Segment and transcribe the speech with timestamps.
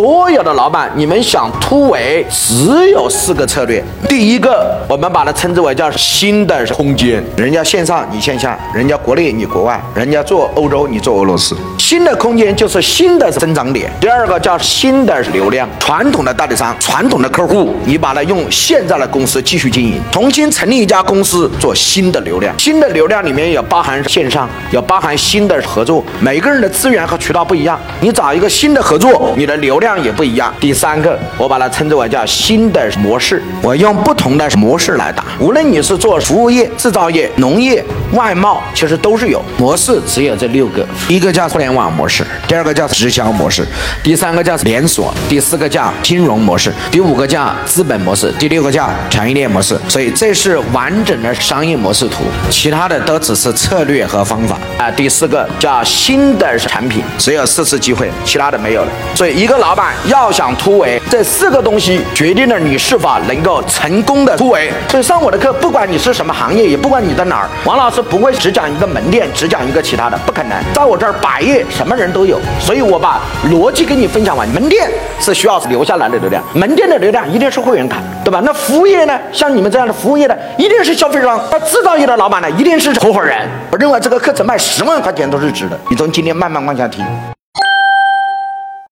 [0.00, 3.84] 所有的老板，你们想突围，只有四个策略。
[4.08, 13.92] 第一个，我们把它称之为叫新的空间，人家线上你线下，人家国内你国外，人家做欧洲你做俄罗斯，新的空间就是新的增长点。
[14.00, 22.58] 第二个叫新的流量，传统的代理商、传统的客户，你把它用现在的公司继续经营，重新成立一家公司做新的流量。
[22.58, 30.52] 新的流量里面也包含线上，也包含新的合作，每个人的资源和渠道不一样，你找一个新的合作，你的流量也不一样。
[30.60, 35.24] 第三个，我把它称之为叫新的模式，我用不同的模式来打。
[35.38, 40.86] 无论你是做服务业、制造业、农业、外贸，其实都是有模式，只有这六个。
[41.08, 43.66] 一个叫互联网模式，第二个叫直销模式，
[44.02, 49.78] 第三个叫连锁，第四个叫金融模式，第五个叫资本模式，第六个叫产业链模式。
[49.88, 54.90] 所以这是完整的商业模式图，其他的都只是策略和方法啊。
[54.90, 58.88] 第四个叫新的产品，只有四次机会，其他的没有了。
[59.14, 64.70] 所以一个老板板要想突围，这四个东西决定了你是否能够成功的突围。
[64.90, 70.62] 所以上我的课，不管你是什么行业，也不管你在哪儿，王老师不会只讲一个门店，只讲一个其他的，不可能。
[70.74, 74.46] 在我这儿，百业什么人都有，所以我把逻辑跟你分享完。
[74.50, 74.86] 门店
[75.18, 78.42] 是需要留下来的流量，门店的流量一定是会员卡，对吧？
[78.44, 79.18] 那服务业呢？
[79.32, 83.48] 像你们这样的服务业的，一定是消费商；那制造业的老板呢，一定是合伙人。
[83.70, 85.78] 我认为这个课程卖十万块钱都是值的。
[85.88, 87.02] 你从今天慢慢往下听。